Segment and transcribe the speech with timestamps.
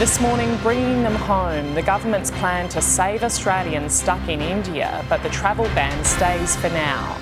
[0.00, 5.22] This morning, bringing them home, the government's plan to save Australians stuck in India, but
[5.22, 7.18] the travel ban stays for now.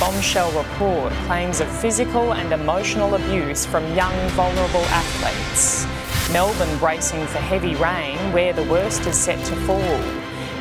[0.00, 5.84] Bombshell report claims of physical and emotional abuse from young, vulnerable athletes.
[6.32, 10.00] Melbourne bracing for heavy rain, where the worst is set to fall.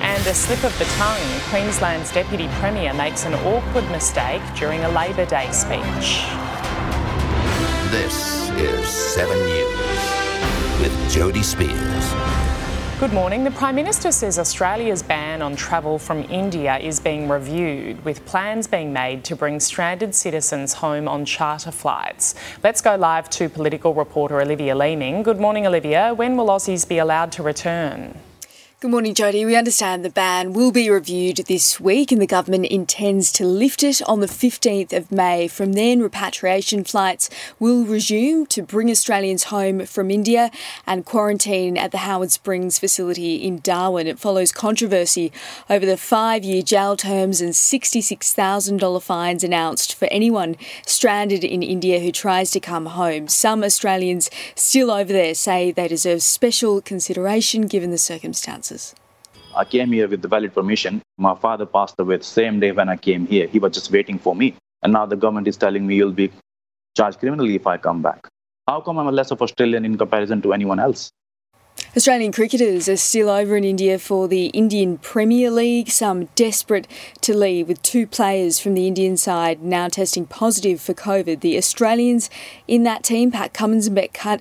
[0.02, 4.90] And a slip of the tongue, Queensland's Deputy Premier makes an awkward mistake during a
[4.90, 6.28] Labor Day speech.
[7.92, 10.25] This is 7 News
[10.80, 12.56] with Jodie Speers.
[13.00, 13.44] Good morning.
[13.44, 18.68] The Prime Minister says Australia's ban on travel from India is being reviewed, with plans
[18.68, 22.36] being made to bring stranded citizens home on charter flights.
[22.64, 25.24] Let's go live to political reporter Olivia Leeming.
[25.24, 26.14] Good morning, Olivia.
[26.14, 28.18] When will Aussies be allowed to return?
[28.86, 29.48] Good morning, Jodie.
[29.48, 33.82] We understand the ban will be reviewed this week and the government intends to lift
[33.82, 35.48] it on the 15th of May.
[35.48, 40.52] From then, repatriation flights will resume to bring Australians home from India
[40.86, 44.06] and quarantine at the Howard Springs facility in Darwin.
[44.06, 45.32] It follows controversy
[45.68, 52.00] over the five year jail terms and $66,000 fines announced for anyone stranded in India
[52.02, 53.30] who tries to come home.
[53.30, 58.75] Some Australians still over there say they deserve special consideration given the circumstances.
[59.56, 61.02] I came here with the valid permission.
[61.18, 63.48] My father passed away the same day when I came here.
[63.48, 64.56] He was just waiting for me.
[64.84, 66.32] And now the government is telling me you'll be
[66.98, 68.28] charged criminally if I come back.
[68.68, 71.12] How come I'm a less of Australian in comparison to anyone else?
[71.98, 76.90] Australian cricketers are still over in India for the Indian Premier League, some desperate
[77.22, 81.40] to leave, with two players from the Indian side now testing positive for COVID.
[81.40, 82.30] The Australians
[82.68, 83.96] in that team, Pat Cummins and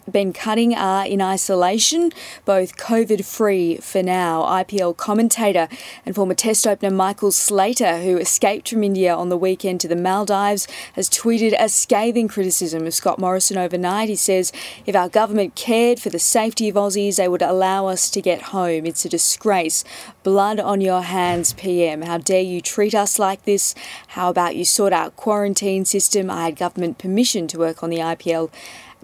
[0.09, 2.11] Ben Cutting, are in isolation,
[2.45, 4.43] both COVID free for now.
[4.43, 5.69] IPL commentator
[6.05, 9.95] and former Test opener Michael Slater, who escaped from India on the weekend to the
[9.95, 14.09] Maldives, has tweeted a scathing criticism of Scott Morrison overnight.
[14.09, 14.51] He says,
[14.87, 18.43] If our government cared for the safety of Aussies, they would allow us to get
[18.43, 18.87] home.
[18.87, 19.85] It's a disgrace.
[20.23, 22.03] Blood on your hands, PM.
[22.03, 23.75] How dare you treat us like this?
[24.09, 26.31] How about you sort out quarantine system?
[26.31, 28.51] I had government permission to work on the IPL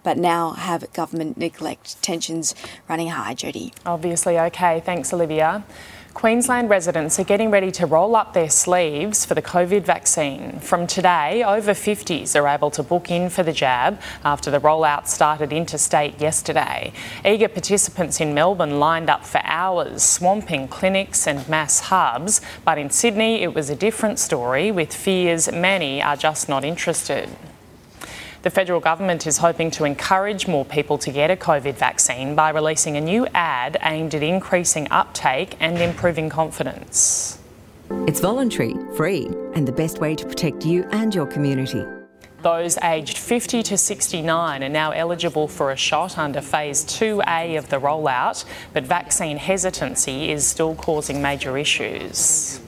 [0.02, 2.00] but now have government neglect.
[2.02, 2.54] Tensions
[2.88, 3.72] running high, Jodie.
[3.84, 4.80] Obviously, okay.
[4.80, 5.62] Thanks, Olivia.
[6.12, 10.58] Queensland residents are getting ready to roll up their sleeves for the COVID vaccine.
[10.58, 15.06] From today, over 50s are able to book in for the jab after the rollout
[15.06, 16.92] started interstate yesterday.
[17.24, 22.40] Eager participants in Melbourne lined up for hours, swamping clinics and mass hubs.
[22.64, 27.28] But in Sydney, it was a different story, with fears many are just not interested.
[28.42, 32.48] The federal government is hoping to encourage more people to get a COVID vaccine by
[32.48, 37.38] releasing a new ad aimed at increasing uptake and improving confidence.
[38.08, 41.84] It's voluntary, free, and the best way to protect you and your community.
[42.40, 47.68] Those aged 50 to 69 are now eligible for a shot under Phase 2A of
[47.68, 52.58] the rollout, but vaccine hesitancy is still causing major issues.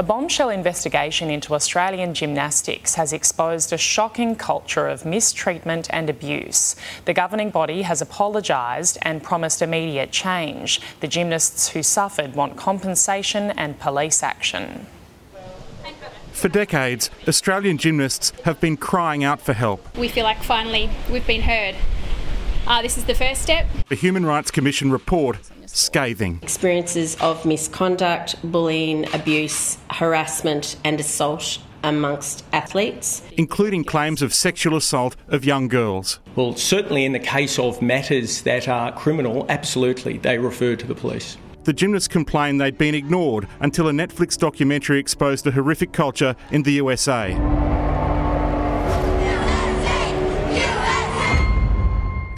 [0.00, 6.76] A bombshell investigation into Australian gymnastics has exposed a shocking culture of mistreatment and abuse.
[7.04, 10.80] The governing body has apologised and promised immediate change.
[11.00, 14.86] The gymnasts who suffered want compensation and police action.
[16.30, 19.98] For decades, Australian gymnasts have been crying out for help.
[19.98, 21.74] We feel like finally we've been heard.
[22.68, 23.66] Uh, this is the first step.
[23.88, 26.38] The Human Rights Commission report scathing.
[26.42, 35.16] Experiences of misconduct, bullying, abuse, harassment, and assault amongst athletes, including claims of sexual assault
[35.28, 36.20] of young girls.
[36.36, 40.94] Well, certainly in the case of matters that are criminal, absolutely, they refer to the
[40.94, 41.38] police.
[41.64, 46.64] The gymnasts complained they'd been ignored until a Netflix documentary exposed the horrific culture in
[46.64, 47.34] the USA.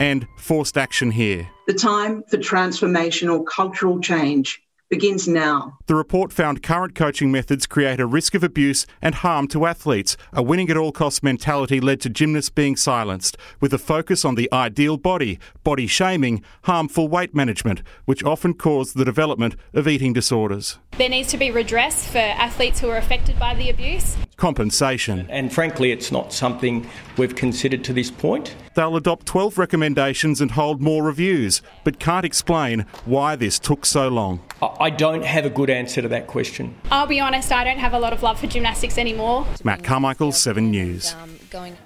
[0.01, 1.49] And forced action here.
[1.69, 5.79] The time for transformational cultural change begins now.
[5.91, 10.17] The report found current coaching methods create a risk of abuse and harm to athletes.
[10.33, 14.37] A winning at all costs mentality led to gymnasts being silenced, with a focus on
[14.37, 20.13] the ideal body, body shaming, harmful weight management, which often caused the development of eating
[20.13, 20.79] disorders.
[20.97, 24.17] There needs to be redress for athletes who are affected by the abuse.
[24.37, 25.27] Compensation.
[25.29, 28.55] And frankly, it's not something we've considered to this point.
[28.75, 34.09] They'll adopt 12 recommendations and hold more reviews, but can't explain why this took so
[34.09, 34.41] long.
[34.63, 36.75] I don't have a good answer to that question.
[36.91, 39.47] I'll be honest, I don't have a lot of love for gymnastics anymore.
[39.65, 41.15] Matt Carmichael, 7 News.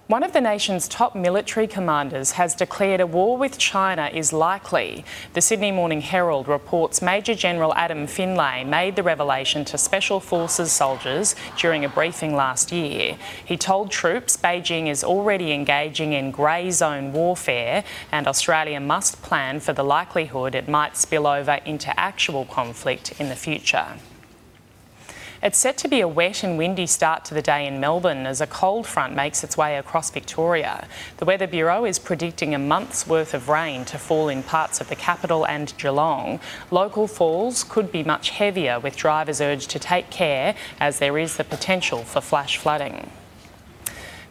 [0.09, 5.07] One of the nation's top military commanders has declared a war with China is likely.
[5.33, 10.71] The Sydney Morning Herald reports Major General Adam Findlay made the revelation to Special Forces
[10.71, 13.17] soldiers during a briefing last year.
[13.43, 19.61] He told troops Beijing is already engaging in grey zone warfare and Australia must plan
[19.61, 23.87] for the likelihood it might spill over into actual conflict in the future.
[25.45, 28.41] It's set to be a wet and windy start to the day in Melbourne as
[28.41, 30.89] a cold front makes its way across Victoria.
[31.19, 34.89] The Weather Bureau is predicting a month's worth of rain to fall in parts of
[34.89, 36.41] the capital and Geelong.
[36.71, 41.37] Local falls could be much heavier, with drivers urged to take care as there is
[41.37, 43.11] the potential for flash flooding.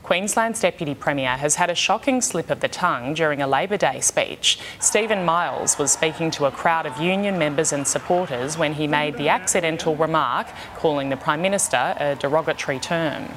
[0.03, 4.01] Queensland's Deputy Premier has had a shocking slip of the tongue during a Labor Day
[4.01, 4.59] speech.
[4.79, 9.15] Stephen Miles was speaking to a crowd of union members and supporters when he made
[9.15, 13.29] the accidental remark calling the Prime Minister a derogatory term.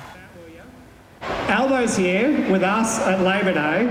[1.22, 3.86] Albo's here with us at Labor Day,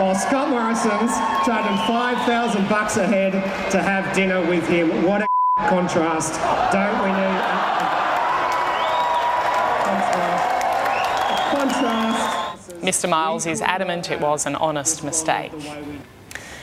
[0.00, 1.12] while Scott Morrison's
[1.44, 3.32] charging 5,000 bucks a head
[3.70, 5.04] to have dinner with him.
[5.04, 5.26] What a
[5.68, 6.40] contrast.
[6.72, 7.65] Don't we need
[12.86, 15.50] Mr Miles is adamant it was an honest mistake.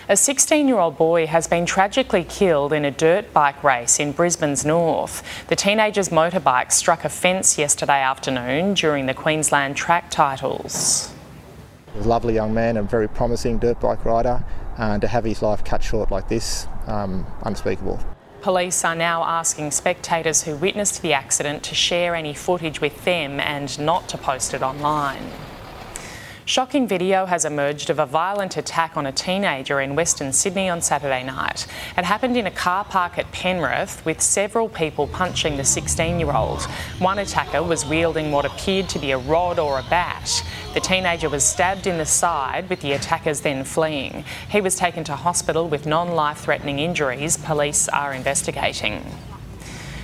[0.08, 4.14] A 16 year old boy has been tragically killed in a dirt bike race in
[4.14, 5.22] Brisbane's north.
[5.50, 11.14] The teenager's motorbike struck a fence yesterday afternoon during the Queensland track titles.
[11.98, 14.46] A lovely young man and very promising dirt bike rider,
[14.78, 18.00] and to have his life cut short like this, um, unspeakable.
[18.40, 23.42] Police are now asking spectators who witnessed the accident to share any footage with them
[23.42, 25.30] and not to post it online.
[26.46, 30.82] Shocking video has emerged of a violent attack on a teenager in Western Sydney on
[30.82, 31.66] Saturday night.
[31.98, 36.34] It happened in a car park at Penrith with several people punching the 16 year
[36.34, 36.62] old.
[37.00, 40.44] One attacker was wielding what appeared to be a rod or a bat.
[40.74, 44.26] The teenager was stabbed in the side, with the attackers then fleeing.
[44.50, 47.38] He was taken to hospital with non life threatening injuries.
[47.38, 49.02] Police are investigating.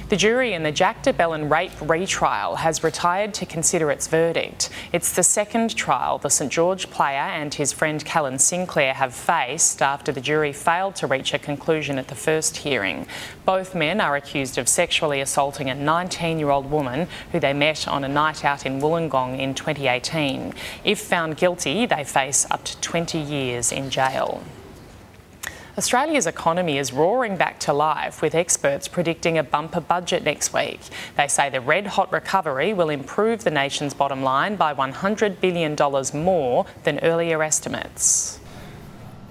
[0.09, 4.71] The jury in the Jack de Belin rape retrial has retired to consider its verdict.
[4.91, 9.83] It's the second trial the St George player and his friend Callan Sinclair have faced
[9.83, 13.06] after the jury failed to reach a conclusion at the first hearing.
[13.45, 17.88] Both men are accused of sexually assaulting a 19 year old woman who they met
[17.88, 20.55] on a night out in Wollongong in 2018.
[20.83, 24.41] If found guilty, they face up to 20 years in jail.
[25.79, 30.81] Australia's economy is roaring back to life, with experts predicting a bumper budget next week.
[31.15, 35.77] They say the red hot recovery will improve the nation's bottom line by $100 billion
[36.21, 38.41] more than earlier estimates.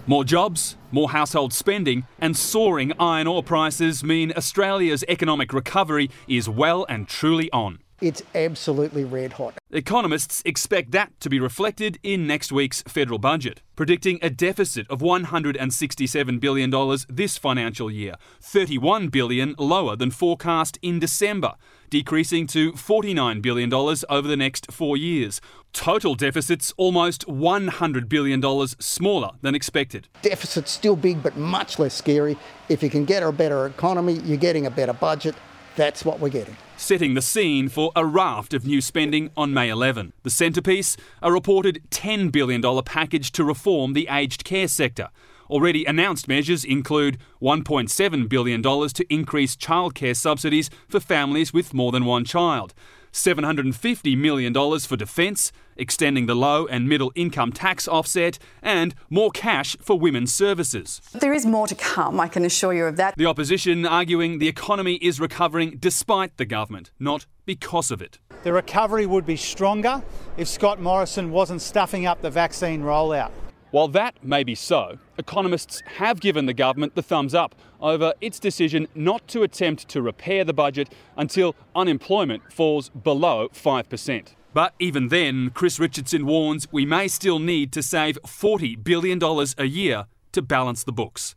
[0.06, 6.48] More jobs, more household spending, and soaring iron ore prices mean Australia's economic recovery is
[6.48, 7.80] well and truly on.
[8.00, 9.54] It's absolutely red hot.
[9.70, 15.00] Economists expect that to be reflected in next week's federal budget, predicting a deficit of
[15.00, 21.54] $167 billion this financial year, 31 billion lower than forecast in December,
[21.90, 25.40] decreasing to $49 billion over the next four years.
[25.72, 30.06] Total deficits almost $100 billion smaller than expected.
[30.22, 32.38] Deficit's still big, but much less scary.
[32.68, 35.34] If you can get a better economy, you're getting a better budget.
[35.74, 39.68] That's what we're getting setting the scene for a raft of new spending on May
[39.68, 40.12] 11.
[40.22, 45.08] The centrepiece, a reported $10 billion package to reform the aged care sector.
[45.50, 52.04] Already announced measures include $1.7 billion to increase childcare subsidies for families with more than
[52.04, 52.74] one child,
[53.18, 59.76] $750 million for defence, extending the low and middle income tax offset, and more cash
[59.80, 61.00] for women's services.
[61.12, 63.16] There is more to come, I can assure you of that.
[63.16, 68.18] The opposition arguing the economy is recovering despite the government, not because of it.
[68.44, 70.02] The recovery would be stronger
[70.36, 73.32] if Scott Morrison wasn't stuffing up the vaccine rollout.
[73.70, 78.38] While that may be so, economists have given the government the thumbs up over its
[78.38, 84.28] decision not to attempt to repair the budget until unemployment falls below 5%.
[84.54, 89.22] But even then, Chris Richardson warns we may still need to save $40 billion
[89.58, 91.34] a year to balance the books.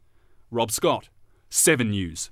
[0.49, 1.09] Rob Scott,
[1.49, 2.31] 7 News.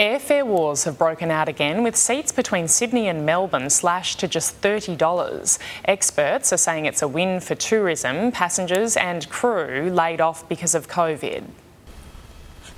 [0.00, 4.58] Airfare wars have broken out again with seats between Sydney and Melbourne slashed to just
[4.62, 5.58] $30.
[5.84, 10.88] Experts are saying it's a win for tourism, passengers, and crew laid off because of
[10.88, 11.44] COVID.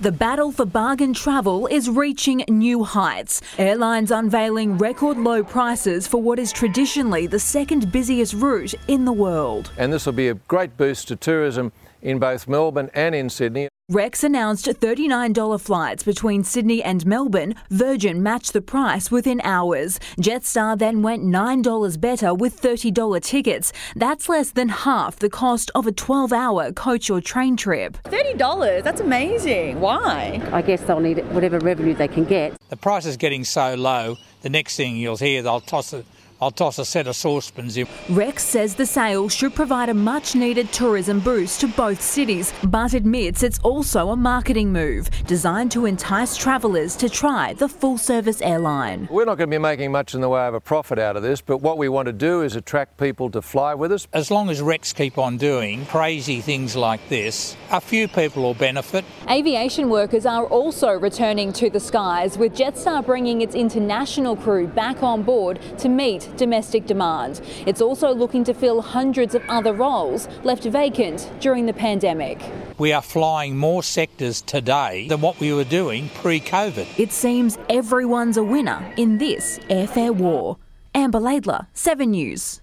[0.01, 3.41] The battle for bargain travel is reaching new heights.
[3.57, 9.13] Airlines unveiling record low prices for what is traditionally the second busiest route in the
[9.13, 9.71] world.
[9.79, 11.71] And this will be a great boost to tourism
[12.03, 13.69] in both Melbourne and in Sydney.
[13.89, 17.55] Rex announced $39 flights between Sydney and Melbourne.
[17.69, 19.99] Virgin matched the price within hours.
[20.19, 23.73] Jetstar then went $9 better with $30 tickets.
[23.95, 27.99] That's less than half the cost of a 12 hour coach or train trip.
[28.05, 28.83] $30?
[28.83, 29.81] That's amazing.
[29.81, 30.41] Why?
[30.53, 32.55] I guess they'll need whatever revenue they can get.
[32.71, 36.07] The price is getting so low, the next thing you'll hear, they'll toss it
[36.43, 37.87] I'll toss a set of saucepans in.
[38.11, 42.95] Rex says the sale should provide a much needed tourism boost to both cities, but
[42.95, 48.43] admits it's also a marketing move designed to entice travellers to try the full service
[48.43, 49.07] airline.
[49.09, 51.23] We're not going to be making much in the way of a profit out of
[51.23, 54.09] this, but what we want to do is attract people to fly with us.
[54.13, 58.55] As long as Rex keep on doing crazy things like this, a few people will
[58.55, 59.05] benefit.
[59.31, 65.05] Aviation workers are also returning to the skies, with Jetstar bringing its international crew back
[65.05, 67.41] on board to meet domestic demand.
[67.67, 72.41] It's also looking to fill hundreds of other roles left vacant during the pandemic.
[72.79, 76.99] We are flying more sectors today than what we were doing pre COVID.
[76.99, 80.57] It seems everyone's a winner in this airfare war.
[80.95, 82.62] Amber Laidler, 7 News.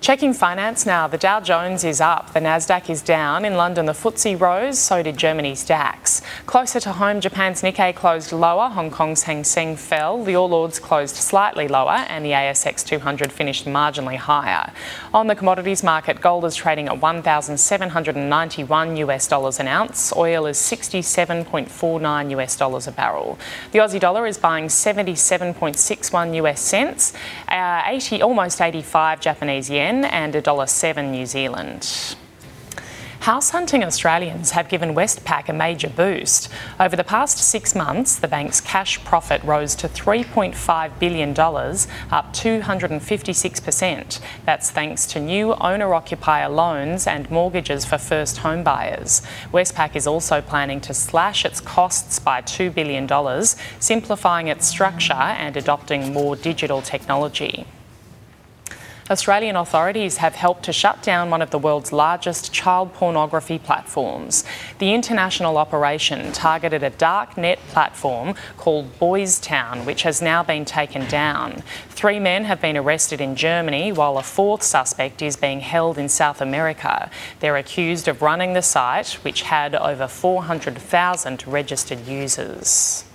[0.00, 3.44] Checking finance now, the Dow Jones is up, the Nasdaq is down.
[3.44, 6.22] In London, the FTSE rose, so did Germany's DAX.
[6.46, 10.78] Closer to home, Japan's Nikkei closed lower, Hong Kong's Hang Seng fell, the All Ords
[10.78, 14.72] closed slightly lower, and the ASX 200 finished marginally higher.
[15.12, 20.56] On the commodities market, gold is trading at 1,791 US dollars an ounce, oil is
[20.56, 23.38] 67.49 US dollars a barrel.
[23.72, 27.12] The Aussie dollar is buying 77.61 US cents,
[27.48, 32.16] uh, 80, almost 85 Japanese yen and $1.07 New Zealand.
[33.20, 36.48] House hunting Australians have given Westpac a major boost.
[36.80, 44.20] Over the past six months, the bank's cash profit rose to $3.5 billion, up 256%.
[44.46, 49.20] That's thanks to new owner occupier loans and mortgages for first home buyers.
[49.52, 53.06] Westpac is also planning to slash its costs by $2 billion,
[53.80, 57.66] simplifying its structure and adopting more digital technology.
[59.10, 64.44] Australian authorities have helped to shut down one of the world's largest child pornography platforms.
[64.78, 70.64] The international operation targeted a dark net platform called Boys Town, which has now been
[70.64, 71.64] taken down.
[71.88, 76.08] Three men have been arrested in Germany, while a fourth suspect is being held in
[76.08, 77.10] South America.
[77.40, 83.09] They're accused of running the site, which had over 400,000 registered users.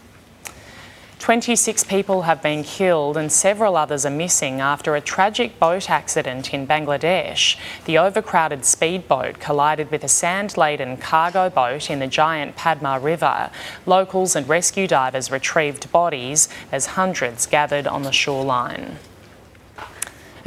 [1.20, 6.54] 26 people have been killed and several others are missing after a tragic boat accident
[6.54, 7.58] in Bangladesh.
[7.86, 13.50] The overcrowded speedboat collided with a sand laden cargo boat in the giant Padma River.
[13.86, 18.98] Locals and rescue divers retrieved bodies as hundreds gathered on the shoreline.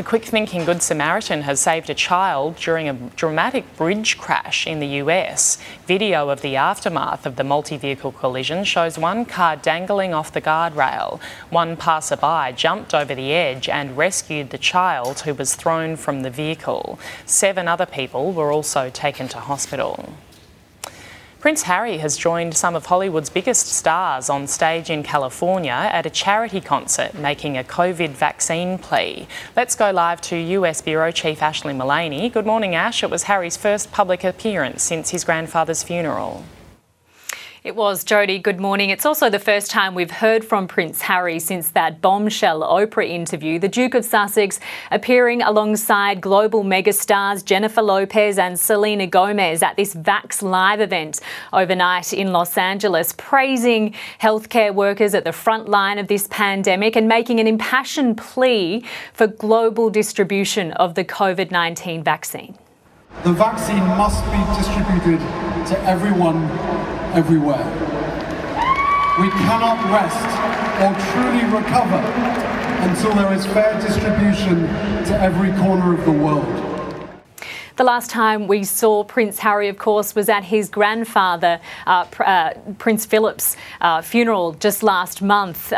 [0.00, 4.78] A quick thinking Good Samaritan has saved a child during a dramatic bridge crash in
[4.78, 5.58] the US.
[5.88, 10.40] Video of the aftermath of the multi vehicle collision shows one car dangling off the
[10.40, 11.18] guardrail.
[11.50, 16.30] One passerby jumped over the edge and rescued the child who was thrown from the
[16.30, 17.00] vehicle.
[17.26, 20.14] Seven other people were also taken to hospital.
[21.40, 26.10] Prince Harry has joined some of Hollywood's biggest stars on stage in California at a
[26.10, 29.28] charity concert making a COVID vaccine plea.
[29.54, 32.32] Let's go live to US Bureau Chief Ashlee Mullany.
[32.32, 33.04] Good morning, Ash.
[33.04, 36.42] It was Harry's first public appearance since his grandfather's funeral.
[37.68, 38.42] It was, Jodie.
[38.42, 38.88] Good morning.
[38.88, 43.58] It's also the first time we've heard from Prince Harry since that bombshell Oprah interview.
[43.58, 44.58] The Duke of Sussex
[44.90, 51.20] appearing alongside global megastars Jennifer Lopez and Selena Gomez at this Vax Live event
[51.52, 57.06] overnight in Los Angeles, praising healthcare workers at the front line of this pandemic and
[57.06, 58.82] making an impassioned plea
[59.12, 62.56] for global distribution of the COVID 19 vaccine.
[63.24, 65.20] The vaccine must be distributed
[65.66, 66.48] to everyone
[67.14, 67.64] everywhere.
[69.20, 70.28] We cannot rest
[70.82, 71.98] or truly recover
[72.88, 74.62] until there is fair distribution
[75.06, 76.46] to every corner of the world.
[77.76, 82.54] The last time we saw Prince Harry, of course, was at his grandfather, uh, uh,
[82.78, 85.72] Prince Philip's uh, funeral just last month.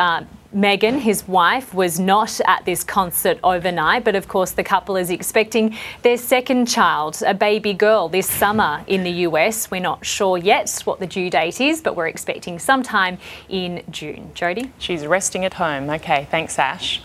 [0.55, 5.09] Meghan, his wife, was not at this concert overnight, but of course, the couple is
[5.09, 9.71] expecting their second child, a baby girl, this summer in the US.
[9.71, 14.33] We're not sure yet what the due date is, but we're expecting sometime in June.
[14.35, 14.73] Jodie?
[14.79, 15.89] She's resting at home.
[15.89, 17.01] Okay, thanks, Ash.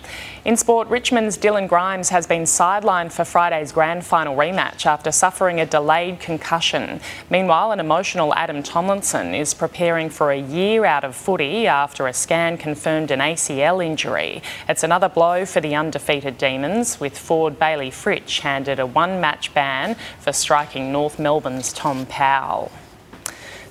[0.45, 5.59] In sport, Richmond's Dylan Grimes has been sidelined for Friday's grand final rematch after suffering
[5.59, 7.01] a delayed concussion.
[7.31, 12.13] Meanwhile, an emotional Adam Tomlinson is preparing for a year out of footy after a
[12.13, 14.43] scan confirmed an ACL injury.
[14.69, 19.51] It's another blow for the undefeated Demons, with Ford Bayley Fritsch handed a one match
[19.55, 22.71] ban for striking North Melbourne's Tom Powell.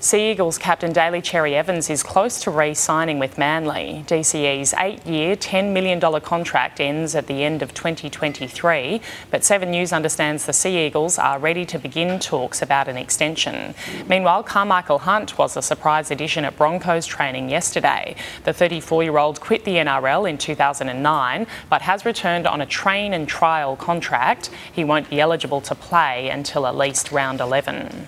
[0.04, 4.04] Sea Eagles captain Daly Cherry Evans is close to re signing with Manly.
[4.06, 9.94] DCE's eight year, $10 million contract ends at the end of 2023, but Seven News
[9.94, 13.75] understands the Sea Eagles are ready to begin talks about an extension.
[14.06, 18.14] Meanwhile, Karmichael Hunt was a surprise addition at Broncos training yesterday.
[18.44, 23.14] The 34 year old quit the NRL in 2009 but has returned on a train
[23.14, 24.50] and trial contract.
[24.70, 28.06] He won't be eligible to play until at least round 11.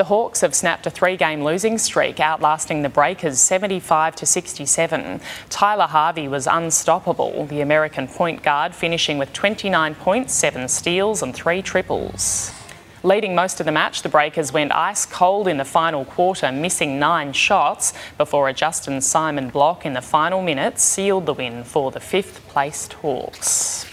[0.00, 5.20] The Hawks have snapped a three-game losing streak, outlasting the Breakers 75 to 67.
[5.50, 11.34] Tyler Harvey was unstoppable, the American point guard finishing with 29 points, 7 steals and
[11.34, 12.50] 3 triples.
[13.02, 16.98] Leading most of the match, the Breakers went ice cold in the final quarter, missing
[16.98, 21.90] nine shots before a Justin Simon block in the final minutes sealed the win for
[21.90, 23.89] the fifth placed Hawks.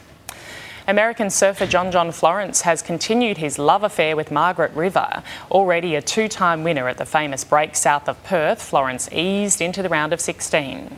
[0.89, 5.21] American surfer John John Florence has continued his love affair with Margaret River.
[5.51, 9.83] Already a two time winner at the famous break south of Perth, Florence eased into
[9.83, 10.97] the round of 16.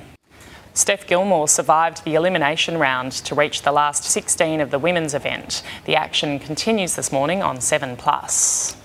[0.76, 5.64] Steph Gilmore survived the elimination round to reach the last 16 of the women's event.
[5.86, 8.79] The action continues this morning on 7 Plus.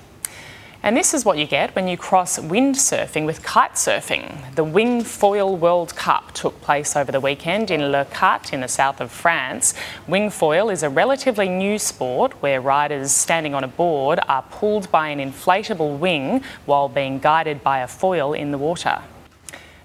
[0.84, 4.54] And this is what you get when you cross windsurfing with kite surfing.
[4.54, 9.00] The Wing Foil World Cup took place over the weekend in Leucate in the south
[9.00, 9.72] of France.
[10.06, 14.90] Wing foil is a relatively new sport where riders standing on a board are pulled
[14.90, 19.00] by an inflatable wing while being guided by a foil in the water.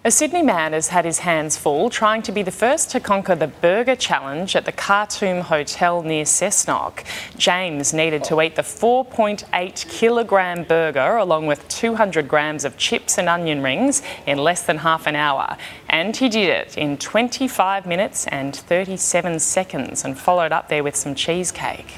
[0.06, 3.36] A Sydney man has had his hands full trying to be the first to conquer
[3.36, 7.04] the burger challenge at the Khartoum Hotel near Cessnock.
[7.36, 13.28] James needed to eat the 4.8 kilogram burger along with 200 grams of chips and
[13.28, 15.58] onion rings in less than half an hour.
[15.90, 20.96] And he did it in 25 minutes and 37 seconds and followed up there with
[20.96, 21.96] some cheesecake.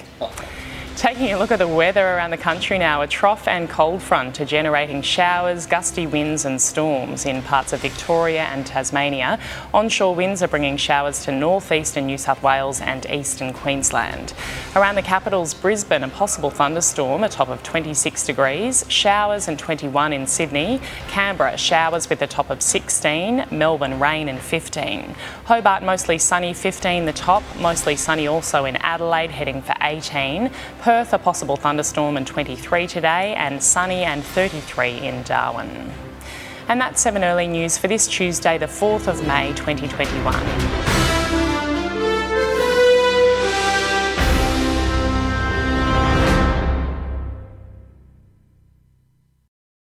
[0.98, 4.40] Taking a look at the weather around the country now, a trough and cold front
[4.42, 9.40] are generating showers, gusty winds and storms in parts of Victoria and Tasmania.
[9.74, 14.34] Onshore winds are bringing showers to northeastern New South Wales and eastern Queensland.
[14.76, 20.14] Around the capitals, Brisbane, a possible thunderstorm, a top of 26 degrees, showers and 21
[20.14, 20.82] in Sydney.
[21.08, 25.16] Canberra, showers with a top of 16, Melbourne, rain and 15.
[25.46, 30.52] Hobart, mostly sunny, 15 the top, mostly sunny also in Adelaide, heading for 18.
[30.82, 35.92] Perth, a possible thunderstorm and 23 today, and sunny and 33 in Darwin.
[36.68, 41.01] And that's 7 Early News for this Tuesday, the 4th of May 2021.